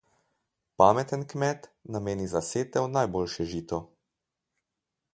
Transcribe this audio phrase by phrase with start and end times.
[0.81, 1.61] Pameten kmet
[1.97, 3.83] nameni za setev najboljše žito.